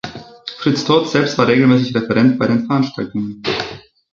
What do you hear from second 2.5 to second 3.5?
Veranstaltungen.